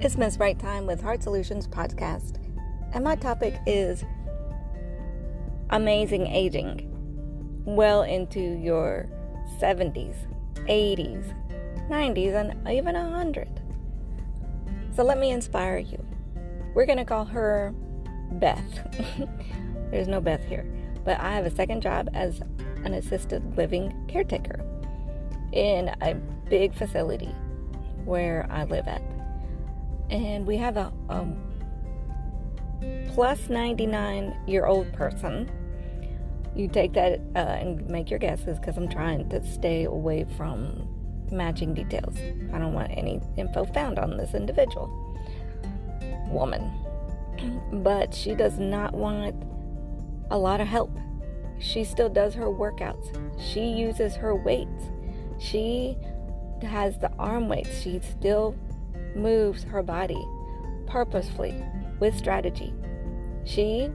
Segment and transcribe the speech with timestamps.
[0.00, 2.36] It's Miss Right Time with Heart Solutions Podcast,
[2.92, 4.04] and my topic is
[5.70, 6.88] amazing aging.
[7.64, 9.08] Well into your
[9.60, 10.14] 70s,
[10.68, 11.34] 80s,
[11.90, 13.60] 90s, and even 100.
[14.94, 16.06] So let me inspire you.
[16.76, 17.74] We're going to call her
[18.30, 18.96] Beth.
[19.90, 20.64] There's no Beth here,
[21.04, 22.40] but I have a second job as
[22.84, 24.64] an assisted living caretaker
[25.50, 26.14] in a
[26.48, 27.34] big facility
[28.04, 29.02] where I live at.
[30.10, 31.26] And we have a, a
[33.08, 35.50] plus 99 year old person.
[36.54, 40.88] You take that uh, and make your guesses because I'm trying to stay away from
[41.30, 42.16] matching details.
[42.52, 44.88] I don't want any info found on this individual
[46.30, 46.70] woman.
[47.72, 49.36] But she does not want
[50.30, 50.90] a lot of help.
[51.60, 53.06] She still does her workouts.
[53.40, 54.84] She uses her weights.
[55.38, 55.96] She
[56.62, 57.80] has the arm weights.
[57.80, 58.56] She still
[59.18, 60.22] moves her body
[60.86, 61.54] purposefully
[62.00, 62.72] with strategy.
[63.44, 63.90] She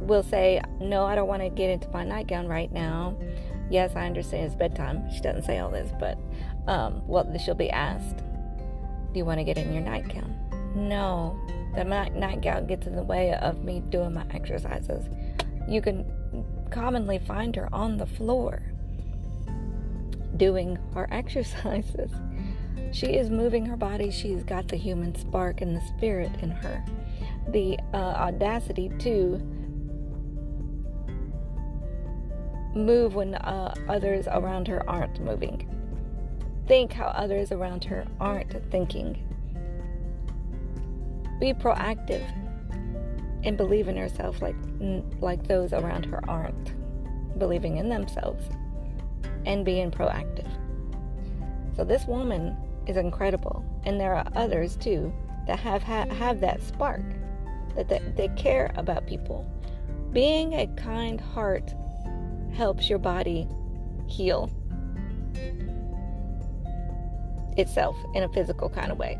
[0.00, 3.16] will say, No, I don't want to get into my nightgown right now.
[3.70, 5.10] Yes, I understand it's bedtime.
[5.10, 6.18] She doesn't say all this, but
[6.66, 10.34] um, well, she'll be asked, Do you want to get in your nightgown?
[10.74, 11.38] No,
[11.74, 15.08] the nightgown gets in the way of me doing my exercises.
[15.68, 16.04] You can
[16.70, 18.62] commonly find her on the floor
[20.36, 22.10] doing her exercises.
[22.94, 24.12] She is moving her body.
[24.12, 26.84] She's got the human spark and the spirit in her.
[27.48, 29.38] The uh, audacity to
[32.76, 35.68] move when uh, others around her aren't moving.
[36.68, 39.18] Think how others around her aren't thinking.
[41.40, 42.24] Be proactive
[43.42, 44.56] and believe in herself like
[45.20, 46.74] like those around her aren't
[47.40, 48.48] believing in themselves
[49.46, 50.48] and being proactive.
[51.74, 52.56] So this woman
[52.86, 55.12] is incredible, and there are others too
[55.46, 57.02] that have ha- have that spark
[57.76, 59.46] that they, they care about people.
[60.12, 61.74] Being a kind heart
[62.52, 63.48] helps your body
[64.06, 64.50] heal
[67.56, 69.18] itself in a physical kind of way.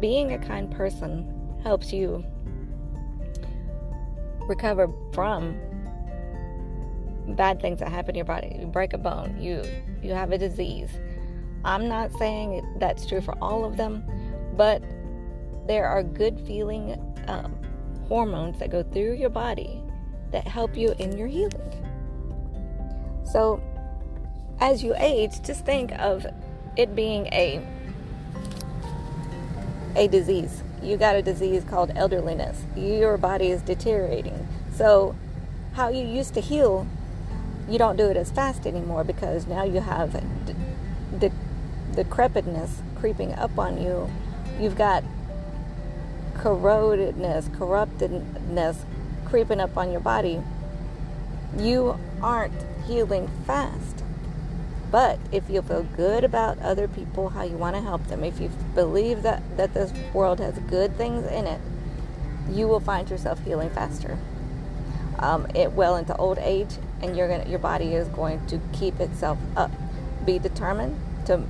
[0.00, 2.24] Being a kind person helps you
[4.48, 5.56] recover from
[7.28, 8.56] bad things that happen to your body.
[8.60, 9.62] You break a bone, you
[10.02, 10.90] you have a disease.
[11.64, 14.04] I'm not saying that's true for all of them,
[14.56, 14.82] but
[15.66, 17.56] there are good feeling um,
[18.08, 19.82] hormones that go through your body
[20.30, 21.70] that help you in your healing.
[23.24, 23.62] So,
[24.60, 26.26] as you age, just think of
[26.76, 27.66] it being a
[29.96, 30.62] a disease.
[30.82, 32.64] You got a disease called elderliness.
[32.76, 34.46] Your body is deteriorating.
[34.74, 35.14] So,
[35.72, 36.86] how you used to heal
[37.68, 40.12] you don't do it as fast anymore because now you have
[41.18, 41.30] the
[41.94, 44.10] decrepitness creeping up on you.
[44.60, 45.04] You've got
[46.34, 48.84] corrodedness, corruptedness
[49.24, 50.40] creeping up on your body.
[51.58, 54.02] You aren't healing fast.
[54.90, 58.40] But if you feel good about other people, how you want to help them, if
[58.40, 61.60] you believe that, that this world has good things in it,
[62.48, 64.18] you will find yourself healing faster.
[65.18, 69.38] Um, it well into old age and gonna your body is going to keep itself
[69.56, 69.70] up.
[70.24, 71.42] Be determined to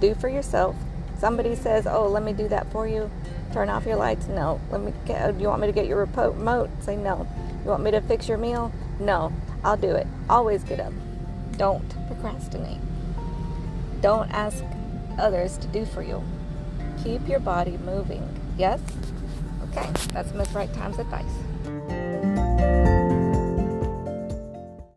[0.00, 0.76] do for yourself.
[1.18, 3.10] Somebody says, "Oh, let me do that for you."
[3.52, 4.26] Turn off your lights.
[4.28, 4.60] No.
[4.70, 4.92] Let me.
[5.04, 6.70] Get, uh, you want me to get your remote?
[6.80, 7.26] Say no.
[7.64, 8.72] You want me to fix your meal?
[8.98, 9.32] No.
[9.62, 10.06] I'll do it.
[10.28, 10.92] Always get up.
[11.56, 12.80] Don't procrastinate.
[14.00, 14.64] Don't ask
[15.18, 16.22] others to do for you.
[17.04, 18.26] Keep your body moving.
[18.58, 18.80] Yes?
[19.70, 23.11] Okay, that's Miss Right Time's advice.